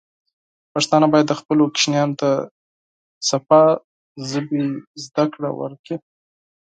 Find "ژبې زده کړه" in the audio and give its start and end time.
4.29-5.49